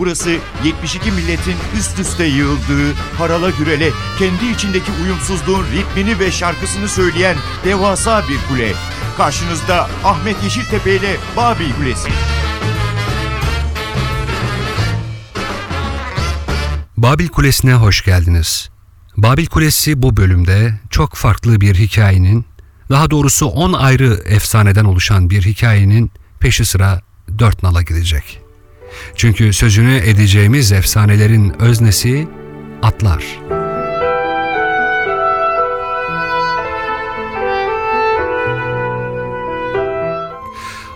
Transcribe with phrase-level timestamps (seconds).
[0.00, 7.36] Burası 72 milletin üst üste yığıldığı, harala gürele, kendi içindeki uyumsuzluğun ritmini ve şarkısını söyleyen
[7.64, 8.72] devasa bir kule.
[9.16, 12.08] Karşınızda Ahmet Yeşiltepe ile Babil Kulesi.
[16.96, 18.70] Babil Kulesi'ne hoş geldiniz.
[19.16, 22.44] Babil Kulesi bu bölümde çok farklı bir hikayenin,
[22.90, 27.02] daha doğrusu 10 ayrı efsaneden oluşan bir hikayenin peşi sıra
[27.38, 28.39] dört nala gidecek.
[29.14, 32.28] Çünkü sözünü edeceğimiz efsanelerin öznesi
[32.82, 33.24] atlar.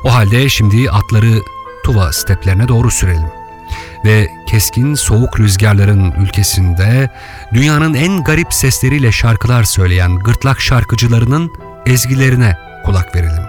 [0.05, 1.43] O halde şimdi atları
[1.85, 3.29] Tuva steplerine doğru sürelim
[4.05, 7.11] ve keskin soğuk rüzgarların ülkesinde
[7.55, 11.53] dünyanın en garip sesleriyle şarkılar söyleyen gırtlak şarkıcılarının
[11.87, 13.43] ezgilerine kulak verelim.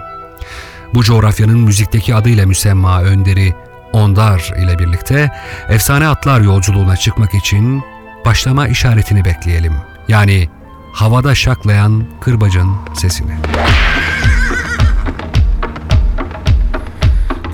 [0.94, 3.54] Bu coğrafyanın müzikteki adıyla müsemma önderi
[3.96, 5.30] Ondar ile birlikte
[5.68, 7.82] efsane atlar yolculuğuna çıkmak için
[8.24, 9.72] başlama işaretini bekleyelim.
[10.08, 10.48] Yani
[10.92, 13.32] havada şaklayan kırbacın sesini.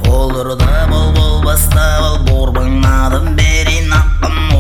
[0.09, 4.52] Olur da bol bol basta bol Borbunladım beri nakım oy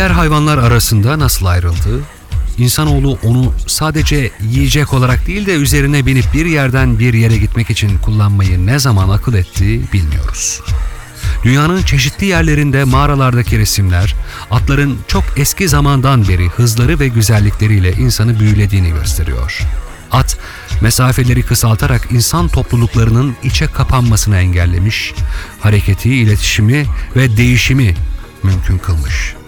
[0.00, 2.00] Diğer hayvanlar arasında nasıl ayrıldı?
[2.58, 7.98] İnsanoğlu onu sadece yiyecek olarak değil de üzerine binip bir yerden bir yere gitmek için
[7.98, 10.60] kullanmayı ne zaman akıl etti bilmiyoruz.
[11.44, 14.14] Dünyanın çeşitli yerlerinde mağaralardaki resimler
[14.50, 19.60] atların çok eski zamandan beri hızları ve güzellikleriyle insanı büyülediğini gösteriyor.
[20.12, 20.38] At,
[20.80, 25.14] mesafeleri kısaltarak insan topluluklarının içe kapanmasını engellemiş,
[25.60, 26.86] hareketi, iletişimi
[27.16, 27.94] ve değişimi
[28.42, 29.39] mümkün kılmış.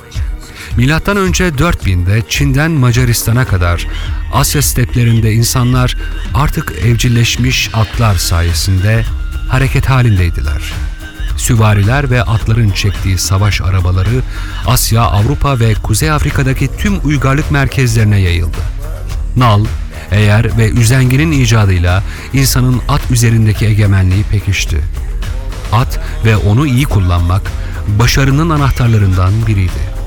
[1.33, 3.87] Önce 4000'de Çin'den Macaristan'a kadar
[4.33, 5.97] Asya steplerinde insanlar
[6.35, 9.05] artık evcilleşmiş atlar sayesinde
[9.49, 10.73] hareket halindeydiler.
[11.37, 14.23] Süvariler ve atların çektiği savaş arabaları
[14.67, 18.59] Asya, Avrupa ve Kuzey Afrika'daki tüm uygarlık merkezlerine yayıldı.
[19.37, 19.65] Nal,
[20.11, 22.03] eğer ve üzenginin icadıyla
[22.33, 24.81] insanın at üzerindeki egemenliği pekişti.
[25.73, 27.43] At ve onu iyi kullanmak
[27.99, 30.02] başarının anahtarlarından biriydi.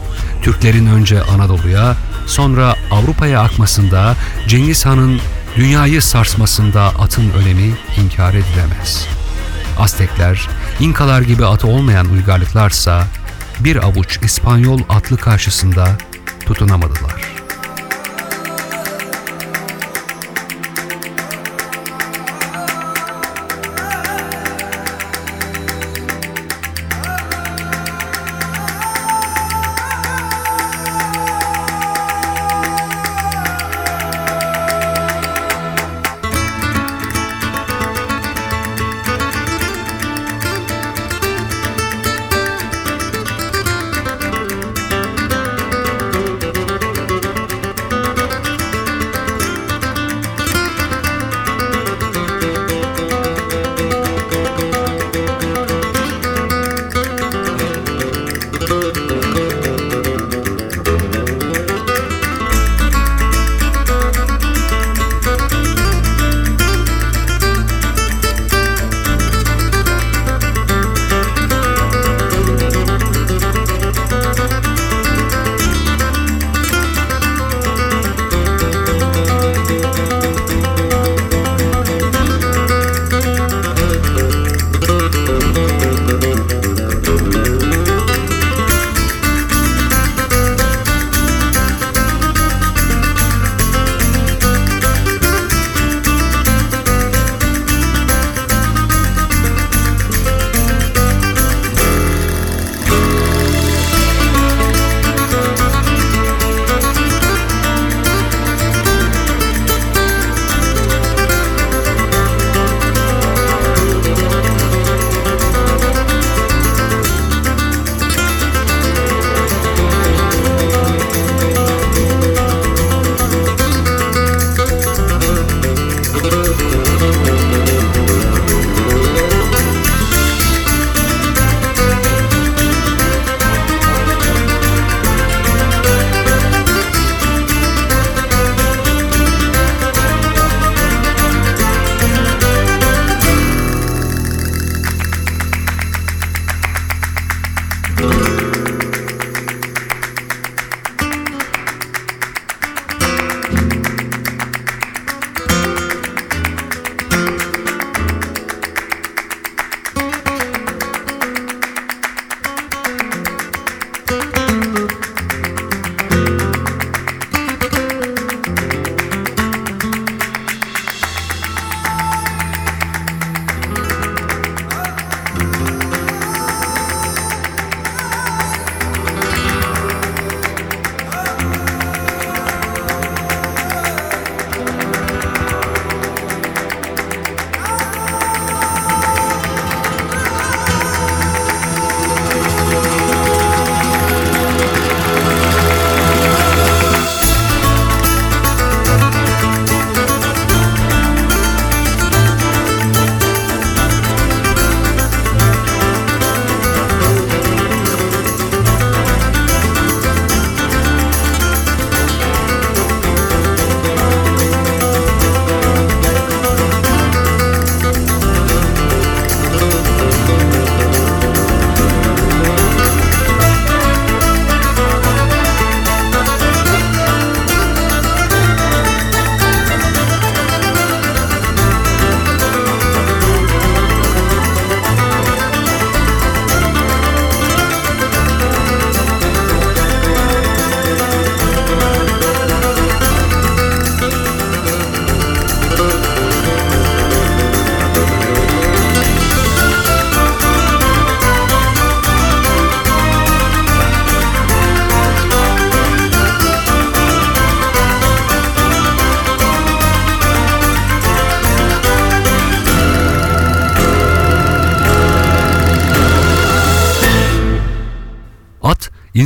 [0.45, 1.95] Türklerin önce Anadolu'ya,
[2.27, 4.15] sonra Avrupa'ya akmasında,
[4.47, 5.19] Cengiz Han'ın
[5.55, 9.07] dünyayı sarsmasında atın önemi inkar edilemez.
[9.79, 13.03] Aztekler, İnkalar gibi atı olmayan uygarlıklarsa
[13.59, 15.87] bir avuç İspanyol atlı karşısında
[16.45, 17.34] tutunamadılar.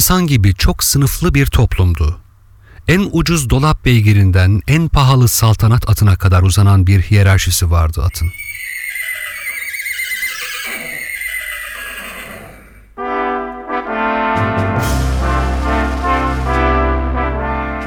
[0.09, 2.19] İnsan gibi çok sınıflı bir toplumdu.
[2.87, 8.31] En ucuz dolap beygirinden en pahalı saltanat atına kadar uzanan bir hiyerarşisi vardı atın.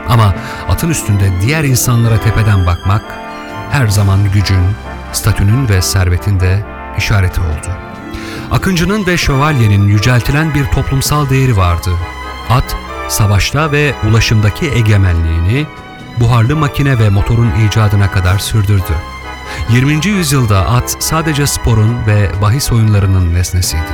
[0.09, 0.35] Ama
[0.69, 3.03] atın üstünde diğer insanlara tepeden bakmak
[3.71, 4.65] her zaman gücün,
[5.13, 6.67] statünün ve servetin de
[6.99, 7.92] işareti oldu.
[8.53, 11.91] Akıncının ve şövalyenin yüceltilen bir toplumsal değeri vardı.
[12.51, 12.77] At,
[13.09, 15.67] savaşta ve ulaşımdaki egemenliğini
[16.21, 18.95] buharlı makine ve motorun icadına kadar sürdürdü.
[19.71, 20.07] 20.
[20.07, 23.93] yüzyılda at sadece sporun ve bahis oyunlarının nesnesiydi.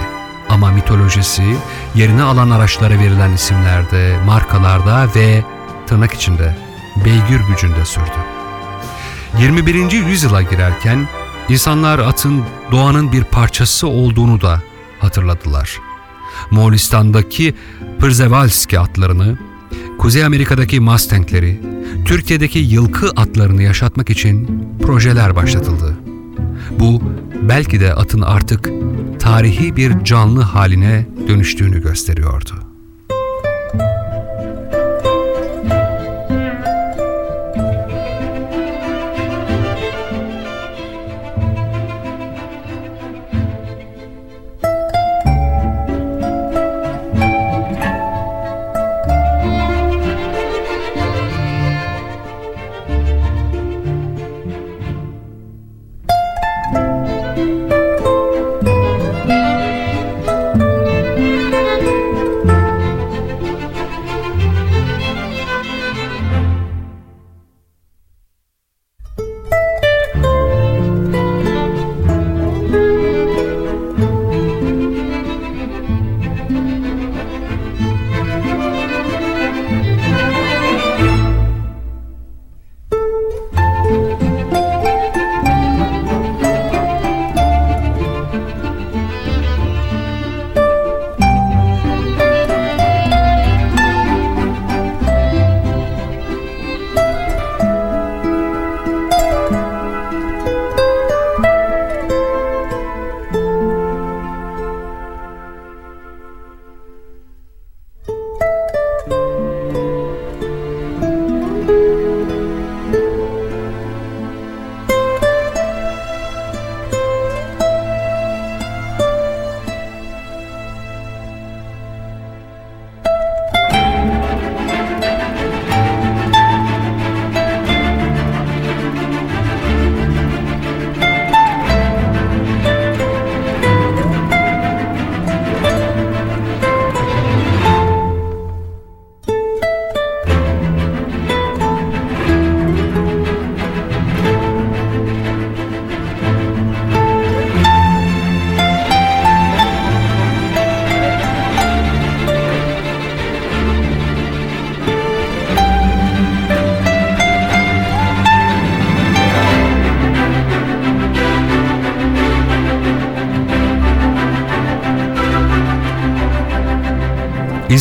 [0.48, 1.56] Ama mitolojisi
[1.94, 5.44] yerine alan araçlara verilen isimlerde, markalarda ve
[5.86, 6.56] tırnak içinde
[7.04, 8.18] beygir gücünde sürdü.
[9.40, 9.92] 21.
[9.92, 11.08] yüzyıla girerken
[11.48, 14.62] insanlar atın doğanın bir parçası olduğunu da
[14.98, 15.80] hatırladılar.
[16.50, 17.54] Moğolistan'daki
[18.00, 19.38] Przewalski atlarını,
[19.98, 21.60] Kuzey Amerika'daki Mustang'leri,
[22.04, 25.98] Türkiye'deki yılkı atlarını yaşatmak için projeler başlatıldı.
[26.78, 27.02] Bu
[27.42, 28.70] belki de atın artık
[29.18, 32.67] tarihi bir canlı haline dönüştüğünü gösteriyordu.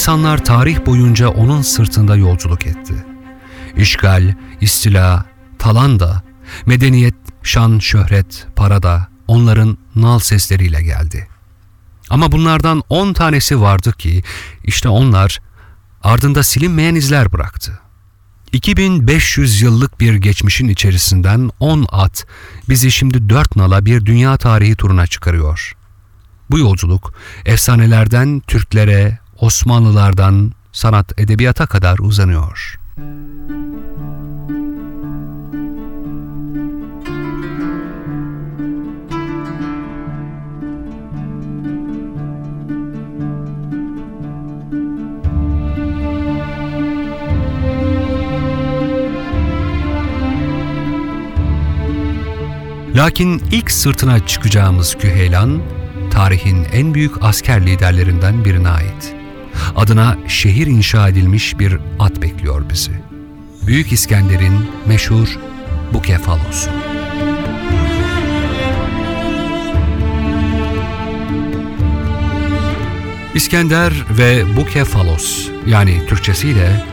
[0.07, 2.93] İnsanlar tarih boyunca onun sırtında yolculuk etti.
[3.77, 5.25] İşgal, istila,
[5.59, 6.23] talan da,
[6.65, 11.27] medeniyet, şan, şöhret, para da onların nal sesleriyle geldi.
[12.09, 14.23] Ama bunlardan on tanesi vardı ki
[14.63, 15.39] işte onlar
[16.03, 17.79] ardında silinmeyen izler bıraktı.
[18.51, 22.25] 2500 yıllık bir geçmişin içerisinden 10 at
[22.69, 25.75] bizi şimdi dört nala bir dünya tarihi turuna çıkarıyor.
[26.51, 27.13] Bu yolculuk
[27.45, 32.79] efsanelerden Türklere, Osmanlılardan sanat edebiyata kadar uzanıyor.
[52.95, 55.61] Lakin ilk sırtına çıkacağımız Küheylan,
[56.11, 59.16] tarihin en büyük asker liderlerinden birine ait.
[59.75, 62.91] Adına şehir inşa edilmiş bir at bekliyor bizi.
[63.67, 65.39] Büyük İskender'in meşhur
[65.93, 66.69] Bukefalosu.
[73.35, 76.85] İskender ve Bukefalos yani Türkçesiyle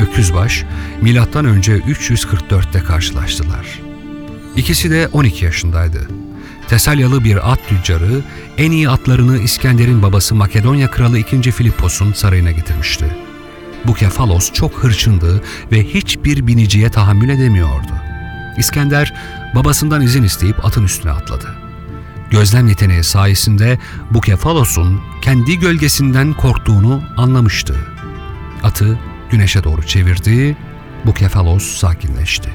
[0.00, 0.64] Öküzbaş
[1.00, 3.80] milattan önce 344'te karşılaştılar.
[4.56, 6.08] İkisi de 12 yaşındaydı.
[6.72, 8.20] Tesalyalı bir at tüccarı
[8.58, 11.52] en iyi atlarını İskender'in babası Makedonya kralı 2.
[11.52, 13.04] Filipos'un sarayına getirmişti.
[13.86, 17.92] Bu kefalos çok hırçındı ve hiçbir biniciye tahammül edemiyordu.
[18.58, 19.14] İskender
[19.54, 21.54] babasından izin isteyip atın üstüne atladı.
[22.30, 23.78] Gözlem yeteneği sayesinde
[24.10, 27.76] bu kefalos'un kendi gölgesinden korktuğunu anlamıştı.
[28.62, 28.98] Atı
[29.30, 30.56] güneşe doğru çevirdi,
[31.06, 32.50] bu kefalos sakinleşti.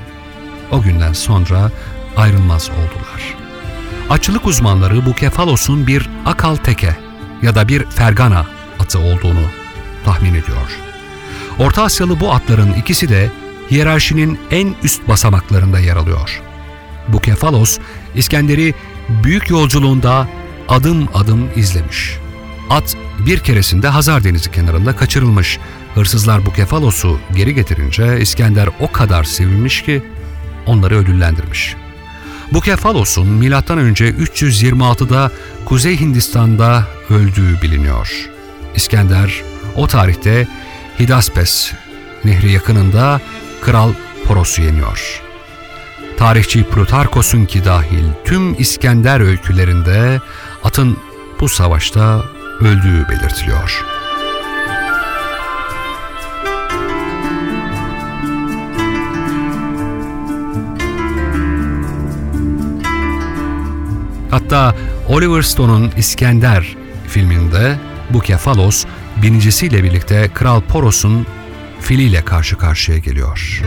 [0.72, 1.72] O günden sonra
[2.16, 3.47] ayrılmaz oldular.
[4.10, 6.96] Açılık uzmanları bu kefalos'un bir akal teke
[7.42, 8.46] ya da bir fergana
[8.80, 9.44] atı olduğunu
[10.06, 10.80] tahmin ediyor.
[11.60, 13.32] Orta Asyalı bu atların ikisi de
[13.72, 16.42] hiyerarşinin en üst basamaklarında yer alıyor.
[17.08, 17.80] Bu kefalos
[18.16, 18.74] İskender'i
[19.10, 20.28] büyük yolculuğunda
[20.70, 22.18] adım adım izlemiş.
[22.70, 22.96] At
[23.26, 25.60] bir keresinde Hazar Denizi kenarında kaçırılmış.
[25.96, 30.04] Hırsızlar bu kefalos'u geri getirince İskender o kadar sevinmiş ki
[30.66, 31.76] onları ödüllendirmiş.
[32.52, 33.52] Bu kefalos'un M.Ö.
[33.52, 35.32] 326'da
[35.66, 38.30] Kuzey Hindistan'da öldüğü biliniyor.
[38.76, 39.44] İskender
[39.76, 40.48] o tarihte
[41.00, 41.74] Hidaspes
[42.26, 43.22] nehri yakınında
[43.62, 43.92] Kral
[44.26, 45.22] Poros'u yeniyor.
[46.18, 50.22] Tarihçi Plutarkos'un ki dahil tüm İskender öykülerinde
[50.64, 50.98] atın
[51.40, 52.24] bu savaşta
[52.62, 53.86] öldüğü belirtiliyor.
[64.38, 64.76] Hatta
[65.10, 66.76] Oliver Stone'un İskender
[67.08, 67.78] filminde
[68.10, 68.86] bu kefalos
[69.22, 71.26] binicisiyle birlikte Kral Poros'un
[71.80, 73.62] filiyle karşı karşıya geliyor.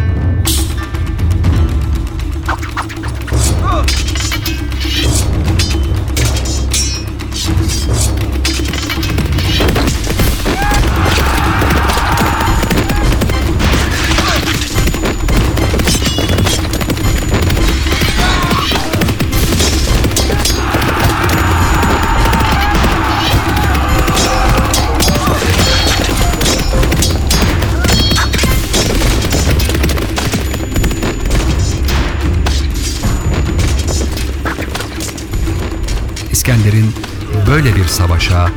[37.64, 38.50] Böyle bir savaşa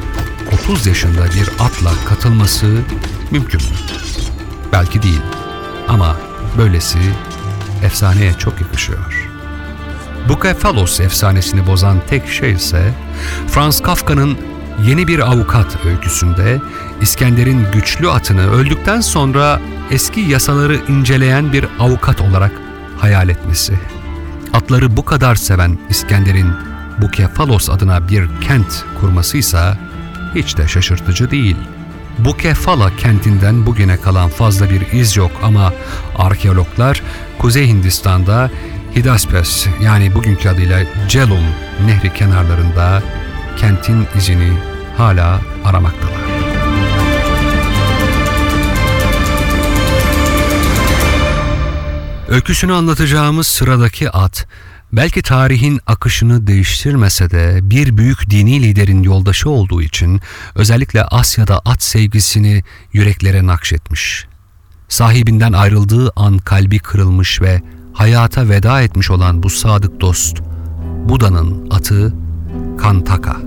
[0.63, 2.65] 30 yaşında bir atla katılması
[3.31, 3.67] mümkün mü?
[4.71, 5.21] Belki değil
[5.87, 6.17] ama
[6.57, 6.99] böylesi
[7.83, 9.29] efsaneye çok yakışıyor.
[10.29, 12.93] Bu Kefalos efsanesini bozan tek şey ise
[13.47, 14.37] Franz Kafka'nın
[14.85, 16.61] Yeni Bir Avukat öyküsünde
[17.01, 19.59] İskender'in güçlü atını öldükten sonra
[19.91, 22.51] eski yasaları inceleyen bir avukat olarak
[22.97, 23.79] hayal etmesi.
[24.53, 29.77] Atları bu kadar seven İskender'in bu Kefalos adına bir kent kurmasıysa
[30.35, 31.55] hiç de şaşırtıcı değil.
[32.19, 35.73] Bu Kefala kentinden bugüne kalan fazla bir iz yok ama
[36.17, 37.01] arkeologlar
[37.39, 38.51] Kuzey Hindistan'da
[38.95, 41.45] Hidaspes yani bugünkü adıyla Celum
[41.85, 43.03] nehri kenarlarında
[43.57, 44.53] kentin izini
[44.97, 46.23] hala aramaktalar.
[52.27, 54.47] Öyküsünü anlatacağımız sıradaki at,
[54.93, 60.21] belki tarihin akışını değiştirmese de bir büyük dini liderin yoldaşı olduğu için
[60.55, 64.25] özellikle Asya'da at sevgisini yüreklere nakşetmiş.
[64.89, 67.61] Sahibinden ayrıldığı an kalbi kırılmış ve
[67.93, 70.41] hayata veda etmiş olan bu sadık dost,
[71.09, 72.13] Buda'nın atı
[72.77, 73.37] Kantaka.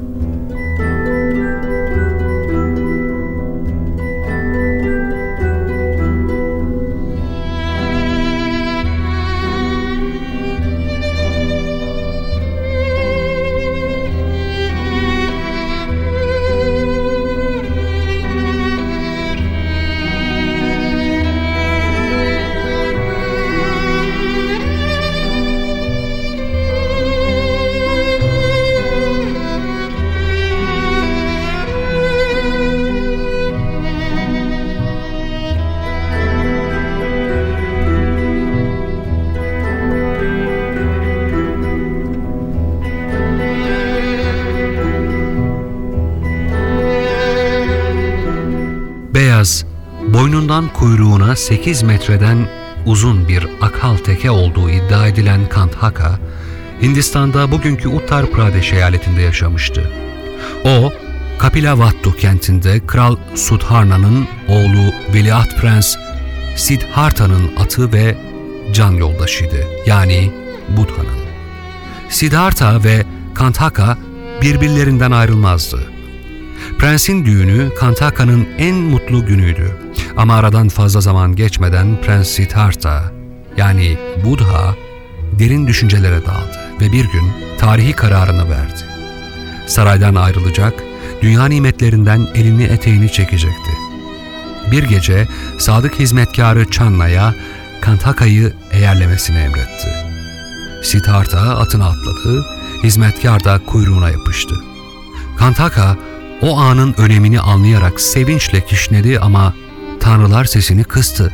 [50.78, 52.48] Kuyruğuna 8 metreden
[52.86, 56.18] uzun bir akal teke olduğu iddia edilen Kandhaka,
[56.82, 59.90] Hindistan'da bugünkü Uttar Pradesh eyaletinde yaşamıştı.
[60.64, 60.92] O,
[61.38, 65.96] Kapilavattu kentinde Kral Sudharna'nın oğlu Veliaht Prens
[66.56, 68.16] Siddhartha'nın atı ve
[68.72, 69.64] can yoldaşıydı.
[69.86, 70.32] Yani
[70.68, 71.26] Budha'nın.
[72.08, 73.98] Siddhartha ve Kandhaka
[74.42, 75.96] birbirlerinden ayrılmazdı.
[76.78, 79.76] Prensin düğünü Kantaka'nın en mutlu günüydü.
[80.16, 83.12] Ama aradan fazla zaman geçmeden Prens Siddhartha
[83.56, 84.74] yani Buddha
[85.38, 86.66] derin düşüncelere daldı.
[86.80, 88.80] ve bir gün tarihi kararını verdi.
[89.66, 90.74] Saraydan ayrılacak,
[91.22, 93.70] dünya nimetlerinden elini eteğini çekecekti.
[94.70, 97.34] Bir gece sadık hizmetkarı Çanna'ya
[97.80, 99.88] Kantaka'yı eğerlemesini emretti.
[100.82, 102.46] Siddhartha atına atladı,
[102.82, 104.54] hizmetkar da kuyruğuna yapıştı.
[105.38, 105.96] Kantaka
[106.42, 109.54] o anın önemini anlayarak sevinçle kişnedi ama
[110.06, 111.32] tanrılar sesini kıstı.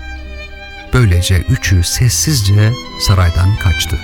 [0.92, 3.98] Böylece üçü sessizce saraydan kaçtı.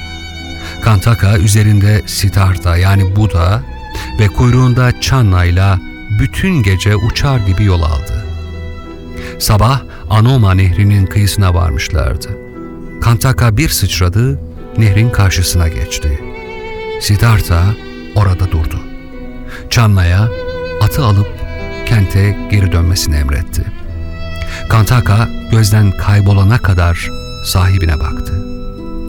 [0.85, 3.63] Kantaka üzerinde Siddhartha yani Buda
[4.21, 5.79] ve kuyruğunda Channa
[6.21, 8.25] bütün gece uçar gibi yol aldı.
[9.39, 12.29] Sabah Anoma nehrinin kıyısına varmışlardı.
[13.03, 14.41] Kantaka bir sıçradı,
[14.79, 16.21] nehrin karşısına geçti.
[17.01, 17.65] Siddhartha
[18.15, 18.81] orada durdu.
[19.71, 20.29] Çanna'ya
[20.83, 21.29] atı alıp
[21.87, 23.78] kente geri dönmesini emretti.
[24.69, 27.11] Kantaka gözden kaybolana kadar
[27.45, 28.45] sahibine baktı.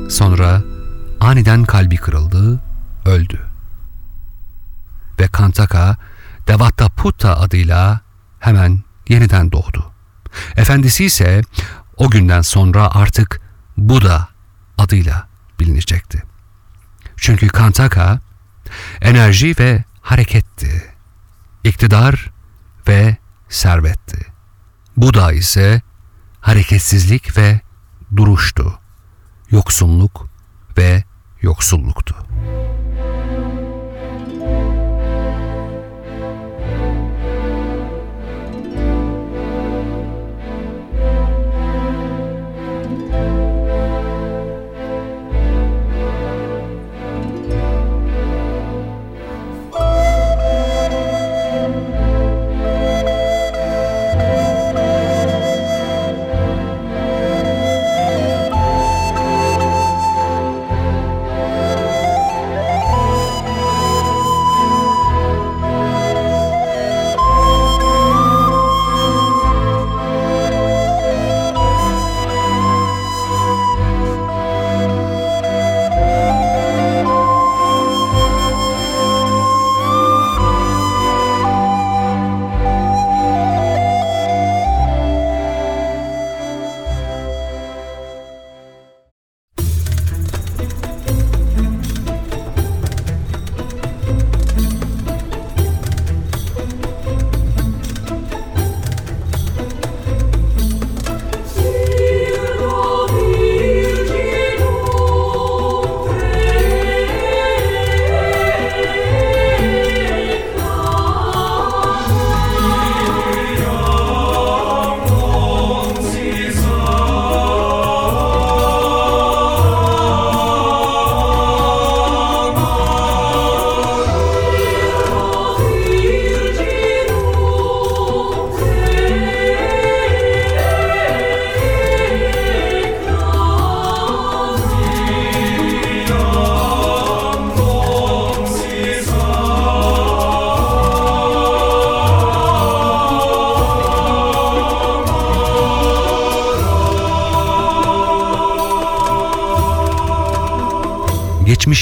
[0.09, 0.61] Sonra
[1.19, 2.59] aniden kalbi kırıldı,
[3.05, 3.41] öldü.
[5.19, 5.97] Ve Kantaka
[6.47, 8.01] Devatta Putta adıyla
[8.39, 9.91] hemen yeniden doğdu.
[10.55, 11.41] Efendisi ise
[11.97, 13.41] o günden sonra artık
[13.77, 14.27] Buda
[14.77, 15.27] adıyla
[15.59, 16.23] bilinecekti.
[17.17, 18.19] Çünkü Kantaka
[19.01, 20.93] enerji ve hareketti.
[21.63, 22.31] İktidar
[22.87, 23.17] ve
[23.49, 24.28] servetti.
[24.99, 25.81] Buda ise
[26.41, 27.59] hareketsizlik ve
[28.15, 28.79] duruştu.
[29.51, 30.27] Yoksunluk
[30.77, 31.03] ve
[31.41, 32.15] yoksulluktu.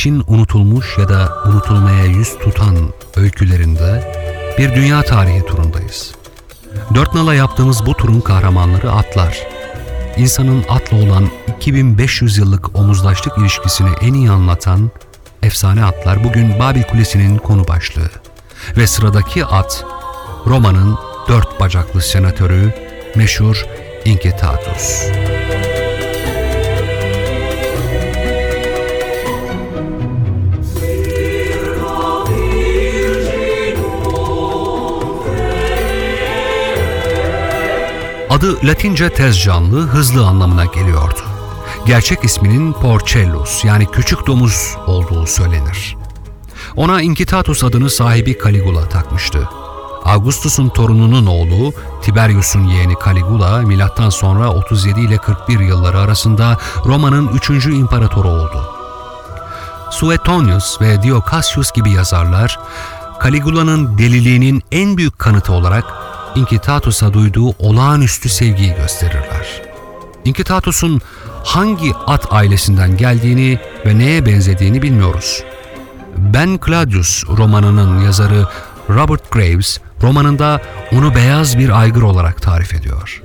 [0.08, 2.76] Geçmişin unutulmuş ya da unutulmaya yüz tutan
[3.15, 4.13] öykülerinde
[4.58, 6.15] bir dünya tarihi turundayız.
[6.96, 9.38] Dört nala yaptığımız bu turun kahramanları atlar.
[10.17, 14.91] İnsanın atla olan 2500 yıllık omuzlaştık ilişkisini en iyi anlatan
[15.43, 18.10] efsane atlar bugün Babil Kulesi'nin konu başlığı.
[18.78, 19.86] Ve sıradaki at
[20.46, 22.74] Roma'nın dört bacaklı senatörü
[23.15, 23.65] meşhur
[24.06, 25.04] Incitatus.
[38.38, 41.19] Adı Latince tez canlı, hızlı anlamına geliyordu.
[41.86, 45.95] Gerçek isminin Porcellus yani küçük domuz olduğu söylenir.
[46.76, 49.50] Ona Incitatus adını sahibi Caligula takmıştı.
[50.06, 57.50] Augustus'un torununun oğlu Tiberius'un yeğeni Caligula milattan sonra 37 ile 41 yılları arasında Roma'nın 3.
[57.65, 58.65] imparatoru oldu.
[59.91, 62.60] Suetonius ve Dio Cassius gibi yazarlar
[63.23, 66.07] Caligula'nın deliliğinin en büyük kanıtı olarak
[66.38, 69.62] Incitatus'a duyduğu olağanüstü sevgiyi gösterirler.
[70.26, 71.02] Incitatus'un
[71.43, 75.43] hangi at ailesinden geldiğini ve neye benzediğini bilmiyoruz.
[76.17, 78.47] Ben Claudius romanının yazarı
[78.89, 83.23] Robert Graves romanında onu beyaz bir aygır olarak tarif ediyor.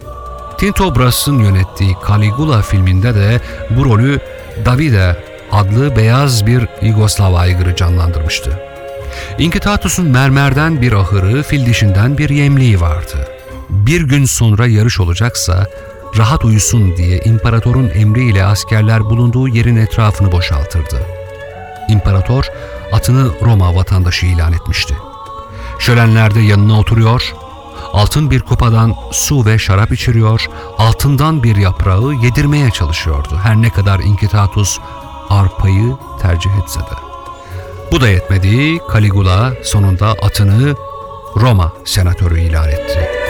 [0.59, 4.21] Tinto Brass'ın yönettiği Caligula filminde de bu rolü
[4.65, 8.72] Davide adlı beyaz bir Yugoslav aygırı canlandırmıştı.
[9.39, 13.29] Inkitatus'un mermerden bir ahırı, fil dişinden bir yemliği vardı.
[13.71, 15.67] Bir gün sonra yarış olacaksa
[16.17, 21.03] rahat uyusun diye imparatorun emriyle askerler bulunduğu yerin etrafını boşaltırdı.
[21.89, 22.45] İmparator
[22.93, 24.95] atını Roma vatandaşı ilan etmişti.
[25.79, 27.35] Şölenlerde yanına oturuyor,
[27.93, 30.47] altın bir kupadan su ve şarap içiriyor,
[30.79, 33.41] altından bir yaprağı yedirmeye çalışıyordu.
[33.43, 34.79] Her ne kadar Inkitatus
[35.31, 37.12] arpayı tercih etse de.
[37.93, 40.75] Bu da yetmedi, Caligula sonunda atını
[41.37, 43.22] Roma senatörü ilan etti.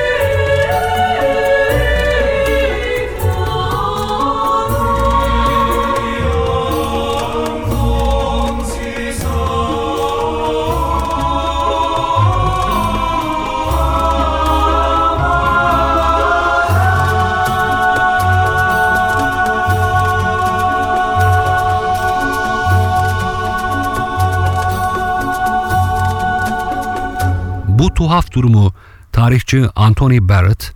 [28.43, 28.73] Durumu
[29.13, 30.73] tarihçi Anthony Barrett,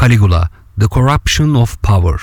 [0.00, 2.20] Caligula, The Corruption of Power,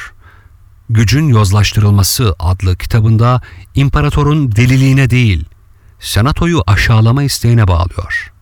[0.90, 3.42] Gücün Yozlaştırılması adlı kitabında
[3.76, 5.46] imparatorun deliliğine değil,
[6.00, 8.34] senatoyu aşağılama isteğine bağlıyor.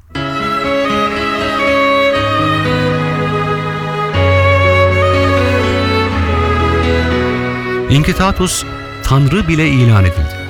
[7.90, 8.64] Inkitatus
[9.04, 10.42] tanrı bile ilan edildi.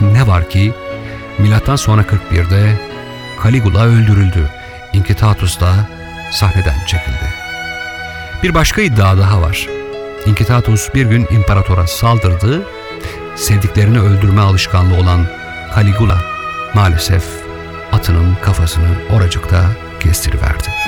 [0.00, 0.74] Ne var ki
[1.38, 2.80] milattan sonra 41'de
[3.44, 4.59] Caligula öldürüldü.
[4.92, 5.88] Inkitatus da
[6.32, 7.34] sahneden çekildi.
[8.42, 9.68] Bir başka iddia daha var.
[10.26, 12.62] Inkitatus bir gün imparatora saldırdı.
[13.36, 15.26] Sevdiklerini öldürme alışkanlığı olan
[15.76, 16.18] Caligula
[16.74, 17.24] maalesef
[17.92, 19.64] atının kafasını oracıkta
[20.00, 20.79] kestiriverdi.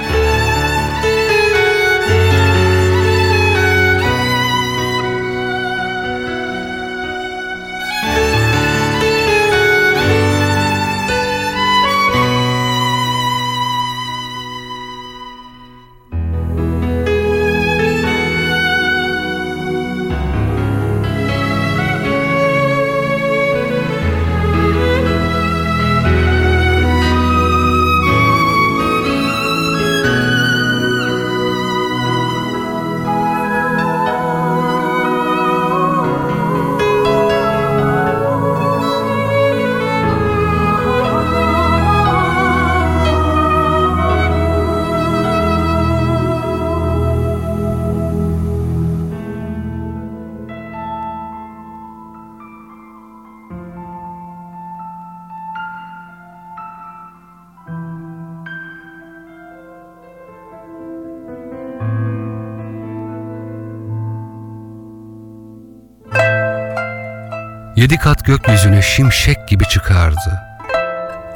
[67.82, 70.40] Yedi kat gökyüzüne şimşek gibi çıkardı.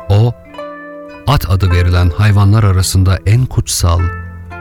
[0.08, 0.34] O,
[1.26, 4.00] at adı verilen hayvanlar arasında en kutsal,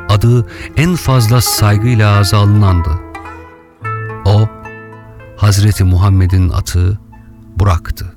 [0.09, 2.89] adı en fazla saygıyla ağza alınandı.
[4.25, 4.49] O,
[5.37, 6.99] Hazreti Muhammed'in atı
[7.57, 8.14] Burak'tı.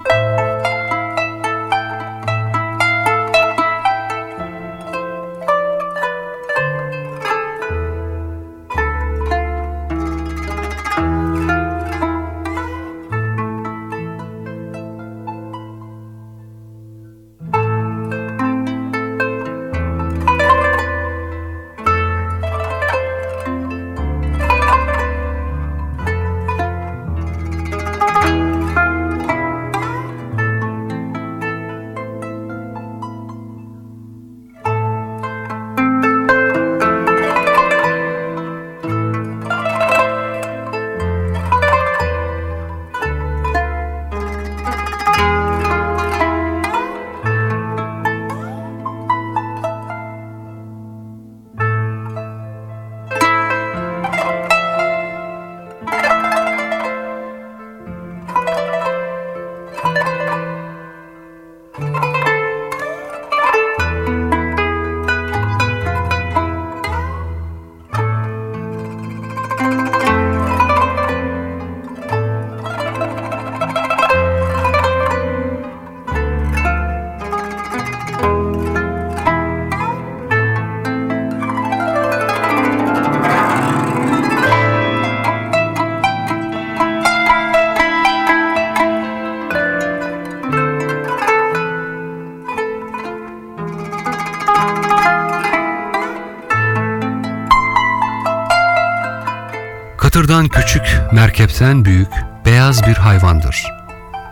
[100.39, 102.09] Katırdan küçük, merkepten büyük,
[102.47, 103.67] beyaz bir hayvandır.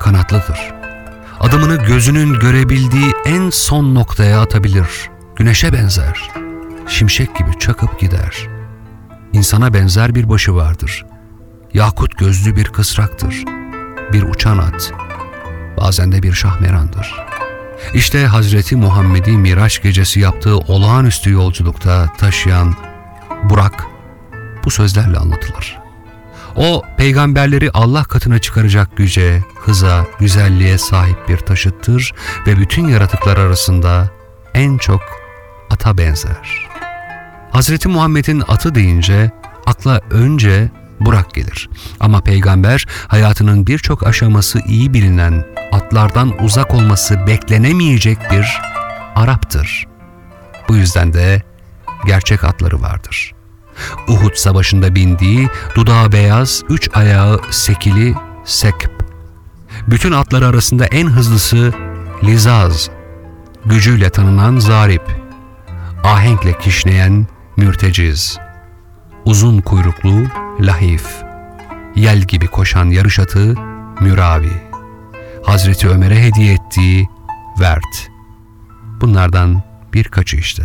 [0.00, 0.58] kanatlıdır.
[1.40, 4.86] Adımını gözünün görebildiği en son noktaya atabilir.
[5.36, 6.30] Güneşe benzer.
[6.88, 8.48] Şimşek gibi çakıp gider.
[9.32, 11.04] İnsana benzer bir başı vardır.
[11.74, 13.44] Yakut gözlü bir kısraktır.
[14.12, 14.92] Bir uçan at.
[15.76, 17.14] Bazen de bir şahmerandır.
[17.94, 22.74] İşte Hazreti Muhammed'i Miraç gecesi yaptığı olağanüstü yolculukta taşıyan
[23.42, 23.86] Burak
[24.64, 25.85] bu sözlerle anlatılır.
[26.56, 32.14] O peygamberleri Allah katına çıkaracak güce, hıza, güzelliğe sahip bir taşıttır
[32.46, 34.10] ve bütün yaratıklar arasında
[34.54, 35.00] en çok
[35.70, 36.68] ata benzer.
[37.50, 39.30] Hazreti Muhammed'in atı deyince
[39.66, 41.70] akla önce Burak gelir.
[42.00, 48.60] Ama peygamber hayatının birçok aşaması iyi bilinen, atlardan uzak olması beklenemeyecek bir
[49.14, 49.86] Arap'tır.
[50.68, 51.42] Bu yüzden de
[52.06, 53.35] gerçek atları vardır.
[54.08, 58.90] Uhud savaşında bindiği dudağı beyaz, üç ayağı sekili Sekp.
[59.88, 61.72] Bütün atlar arasında en hızlısı
[62.24, 62.90] Lizaz,
[63.64, 65.02] gücüyle tanınan Zarip,
[66.04, 68.38] ahenkle kişneyen Mürteciz,
[69.24, 70.22] uzun kuyruklu
[70.60, 71.06] Lahif,
[71.96, 73.54] yel gibi koşan yarış atı
[74.00, 74.52] Müravi,
[75.44, 77.08] Hazreti Ömer'e hediye ettiği
[77.60, 78.10] Vert.
[79.00, 79.62] Bunlardan
[79.94, 80.62] birkaçı işte.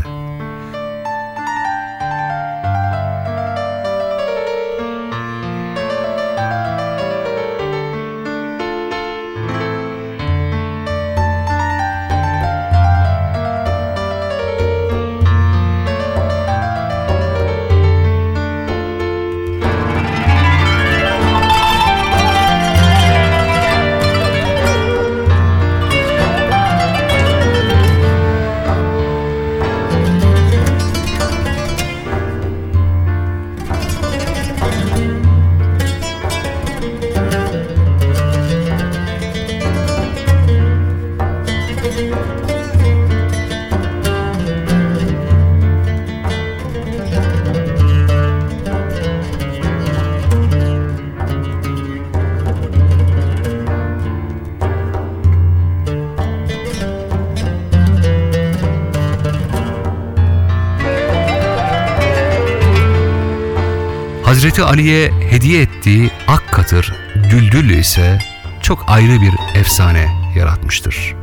[64.61, 68.19] Hazreti Ali'ye hediye ettiği ak katır Düldül ise
[68.61, 71.15] çok ayrı bir efsane yaratmıştır.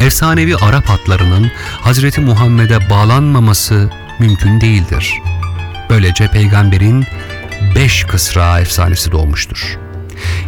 [0.00, 1.50] Efsanevi Arap atlarının
[1.80, 5.14] Hazreti Muhammed'e bağlanmaması mümkün değildir.
[5.90, 7.04] Böylece peygamberin
[7.74, 9.78] beş kısra efsanesi doğmuştur.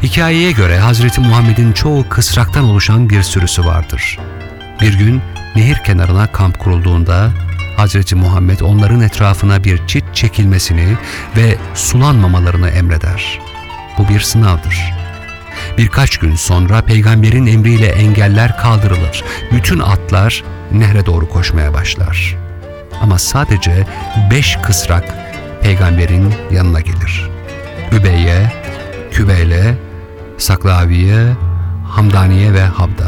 [0.02, 4.18] Hikayeye göre Hazreti Muhammed'in çoğu kısraktan oluşan bir sürüsü vardır.
[4.80, 5.22] Bir gün
[5.56, 7.30] nehir kenarına kamp kurulduğunda
[7.76, 10.96] Hazreti Muhammed onların etrafına bir çit çekilmesini
[11.36, 13.40] ve sulanmamalarını emreder.
[13.98, 14.94] Bu bir sınavdır.
[15.78, 19.24] Birkaç gün sonra peygamberin emriyle engeller kaldırılır.
[19.52, 22.36] Bütün atlar nehre doğru koşmaya başlar.
[23.02, 23.86] Ama sadece
[24.30, 25.04] beş kısrak
[25.62, 27.30] peygamberin yanına gelir.
[27.92, 28.52] Übeyye,
[29.12, 29.78] Kübeyle,
[30.38, 31.32] Saklaviye,
[31.88, 33.06] Hamdaniye ve Habda.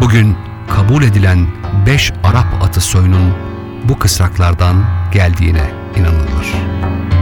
[0.00, 0.36] Bugün
[0.76, 1.46] kabul edilen
[1.86, 3.47] beş Arap atı soyunun
[3.84, 7.17] bu kısraklardan geldiğine inanılır.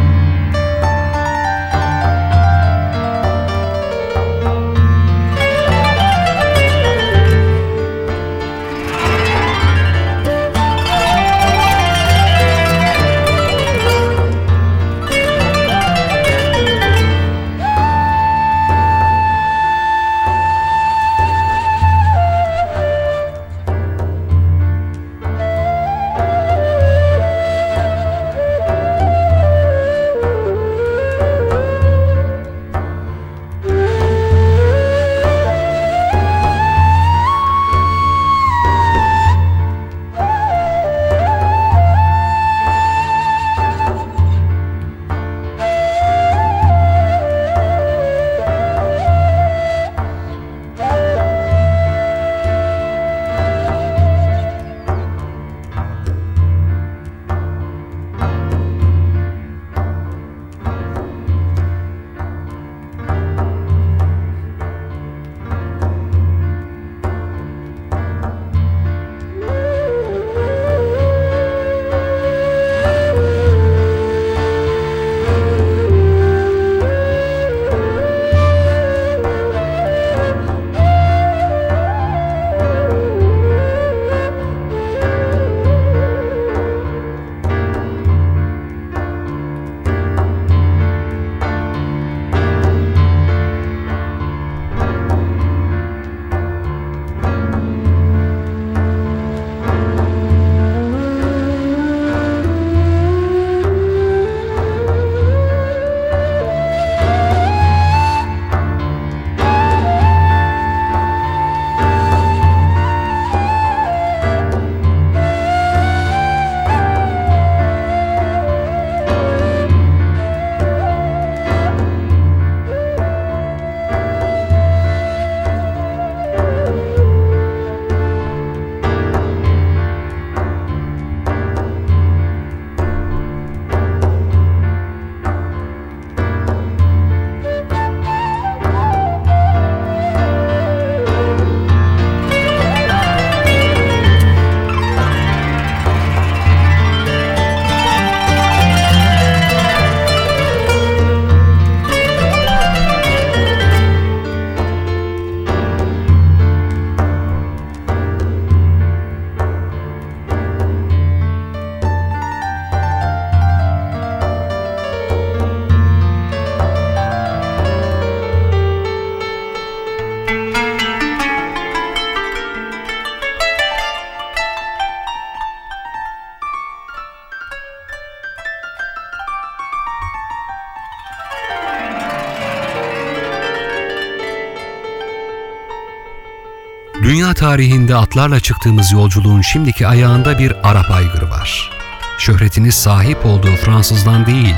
[187.07, 191.71] Dünya tarihinde atlarla çıktığımız yolculuğun şimdiki ayağında bir Arap aygırı var.
[192.19, 194.55] Şöhretini sahip olduğu Fransızdan değil,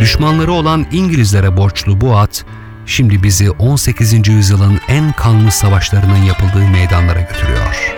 [0.00, 2.44] düşmanları olan İngilizlere borçlu bu at,
[2.86, 4.28] şimdi bizi 18.
[4.28, 7.94] yüzyılın en kanlı savaşlarının yapıldığı meydanlara götürüyor.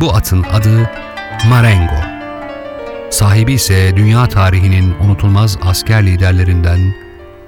[0.00, 0.90] Bu atın adı
[1.48, 2.00] Marengo.
[3.10, 6.94] Sahibi ise dünya tarihinin unutulmaz asker liderlerinden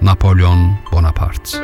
[0.02, 1.58] Napolyon Bonaparte.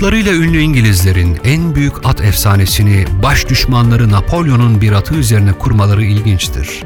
[0.00, 6.82] Atlarıyla ünlü İngilizlerin en büyük at efsanesini baş düşmanları Napolyon'un bir atı üzerine kurmaları ilginçtir.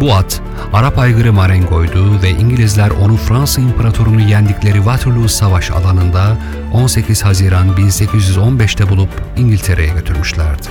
[0.00, 0.42] Bu at,
[0.72, 6.38] Arap aygırı Marengo'ydu ve İngilizler onu Fransa İmparatorunu yendikleri Waterloo Savaş alanında
[6.72, 10.68] 18 Haziran 1815'te bulup İngiltere'ye götürmüşlerdi.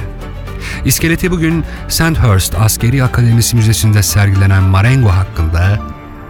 [0.86, 5.80] İskeleti bugün Sandhurst Askeri Akademisi Müzesi'nde sergilenen Marengo hakkında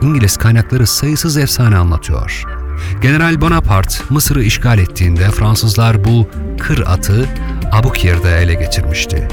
[0.01, 2.59] İngiliz kaynakları sayısız efsane anlatıyor.
[3.01, 7.25] General Bonaparte Mısır'ı işgal ettiğinde Fransızlar bu kır atı
[7.71, 9.27] Abukir'de ele geçirmişti.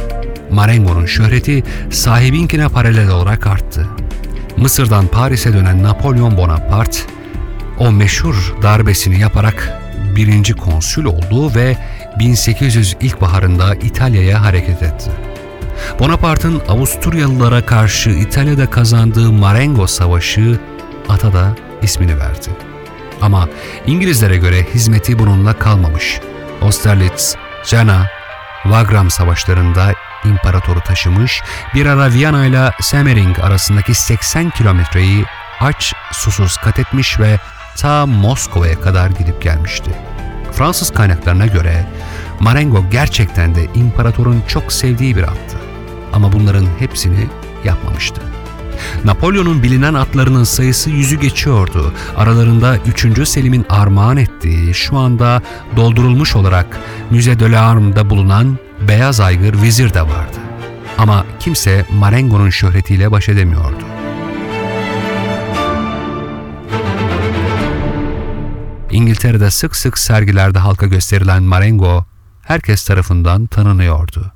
[0.50, 3.86] Marengo'nun şöhreti sahibinkine paralel olarak arttı.
[4.56, 6.98] Mısır'dan Paris'e dönen Napolyon Bonaparte
[7.78, 9.82] o meşhur darbesini yaparak
[10.16, 11.76] birinci konsül oldu ve
[12.18, 15.10] 1800 ilkbaharında İtalya'ya hareket etti.
[15.98, 20.58] Bonaparte'ın Avusturyalılara karşı İtalya'da kazandığı Marengo Savaşı
[21.08, 22.48] ata da ismini verdi.
[23.22, 23.48] Ama
[23.86, 26.20] İngilizlere göre hizmeti bununla kalmamış.
[26.62, 28.06] Austerlitz, Jena,
[28.62, 29.92] Wagram savaşlarında
[30.24, 31.42] imparatoru taşımış,
[31.74, 35.24] bir ara Viyana ile Semmering arasındaki 80 kilometreyi
[35.60, 37.38] aç susuz kat etmiş ve
[37.76, 39.90] ta Moskova'ya kadar gidip gelmişti.
[40.52, 41.86] Fransız kaynaklarına göre
[42.40, 45.56] Marengo gerçekten de imparatorun çok sevdiği bir attı.
[46.12, 47.26] Ama bunların hepsini
[47.64, 48.35] yapmamıştı.
[49.04, 51.92] Napolyon'un bilinen atlarının sayısı yüzü geçiyordu.
[52.16, 53.28] Aralarında 3.
[53.28, 55.42] Selim'in armağan ettiği şu anda
[55.76, 56.78] doldurulmuş olarak
[57.10, 58.58] Müze de l'Arme'da bulunan
[58.88, 60.36] beyaz aygır vizir de vardı.
[60.98, 63.84] Ama kimse Marengo'nun şöhretiyle baş edemiyordu.
[68.90, 72.04] İngiltere'de sık sık sergilerde halka gösterilen Marengo
[72.42, 74.35] herkes tarafından tanınıyordu.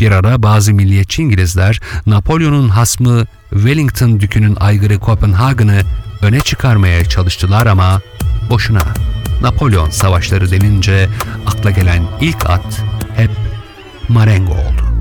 [0.00, 5.82] Bir ara bazı milliyetçi İngilizler Napolyon'un hasmı Wellington dükünün aygırı Kopenhagen'ı
[6.22, 8.00] öne çıkarmaya çalıştılar ama
[8.50, 8.82] boşuna.
[9.42, 11.08] Napolyon savaşları denince
[11.46, 12.84] akla gelen ilk at
[13.16, 13.30] hep
[14.08, 14.91] Marengo oldu.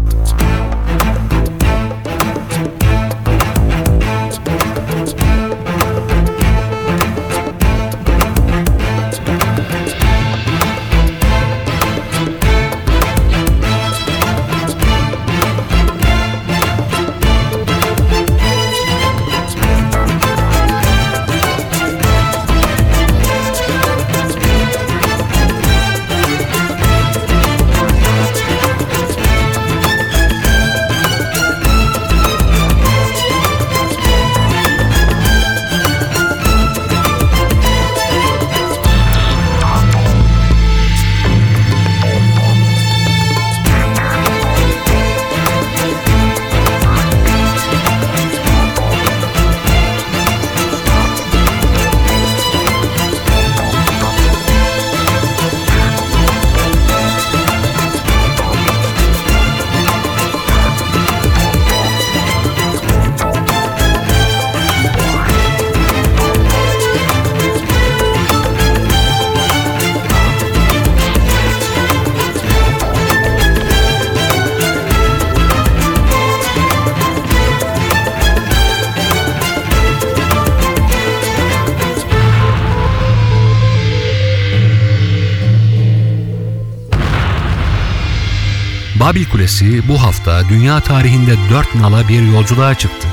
[89.41, 93.07] Kulesi bu hafta dünya tarihinde dört nala bir yolculuğa çıktı.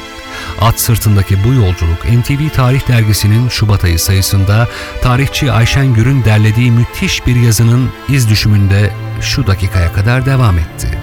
[0.61, 4.68] At sırtındaki bu yolculuk NTV Tarih Dergisi'nin Şubat ayı sayısında
[5.03, 10.99] tarihçi Ayşen Gür'ün derlediği müthiş bir yazının iz düşümünde şu dakikaya kadar devam etti.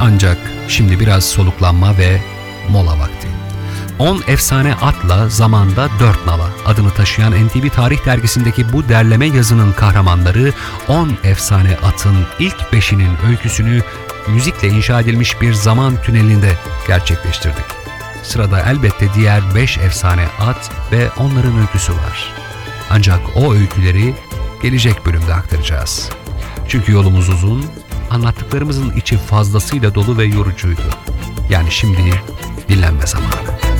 [0.00, 2.20] Ancak şimdi biraz soluklanma ve
[2.68, 3.28] mola vakti.
[3.98, 10.52] 10 efsane atla zamanda 4 nala adını taşıyan NTV Tarih Dergisi'ndeki bu derleme yazının kahramanları
[10.88, 13.82] 10 efsane atın ilk beşinin öyküsünü
[14.28, 16.52] müzikle inşa edilmiş bir zaman tünelinde
[16.86, 17.64] gerçekleştirdik.
[18.22, 22.32] Sırada elbette diğer 5 efsane at ve onların öyküsü var.
[22.90, 24.14] Ancak o öyküleri
[24.62, 26.10] gelecek bölümde aktaracağız.
[26.68, 27.66] Çünkü yolumuz uzun,
[28.10, 30.82] anlattıklarımızın içi fazlasıyla dolu ve yorucuydu.
[31.50, 32.22] Yani şimdi
[32.68, 33.73] dinlenme zamanı.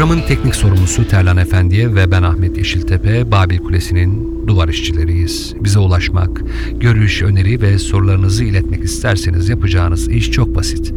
[0.00, 5.54] Programın teknik sorumlusu Terlan Efendi'ye ve ben Ahmet Yeşiltepe, Babil Kulesi'nin duvar işçileriyiz.
[5.60, 6.42] Bize ulaşmak,
[6.74, 10.92] görüş, öneri ve sorularınızı iletmek isterseniz yapacağınız iş çok basit.